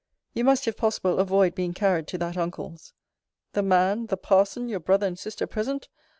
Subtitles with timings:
[0.33, 2.95] You must, if possible, avoid being carried to that uncle's.
[3.53, 5.89] The man, the parson, your brother and sister present!